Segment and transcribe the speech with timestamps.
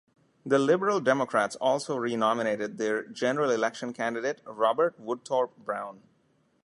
[0.43, 6.01] The Liberal Democrats also renominated their general election candidate, Robert Woodthorpe Browne.